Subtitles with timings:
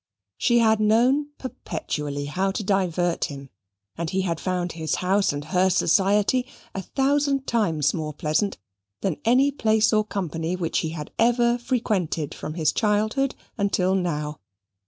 [0.39, 3.51] She had known perpetually how to divert him;
[3.95, 8.57] and he had found his house and her society a thousand times more pleasant
[9.01, 14.39] than any place or company which he had ever frequented from his childhood until now.